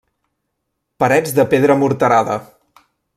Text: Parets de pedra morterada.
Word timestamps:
Parets 1.03 1.37
de 1.41 1.45
pedra 1.51 1.79
morterada. 1.83 2.39